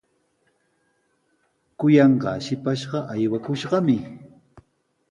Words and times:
Kuyanqaa 1.79 2.35
shipashqa 2.45 3.05
aywakushqami. 3.13 3.97